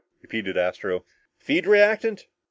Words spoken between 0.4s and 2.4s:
Astro. "Feed reactant!"